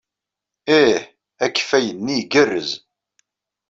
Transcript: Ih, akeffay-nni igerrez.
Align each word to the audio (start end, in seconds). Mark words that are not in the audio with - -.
Ih, 0.79 0.99
akeffay-nni 1.45 2.15
igerrez. 2.21 2.69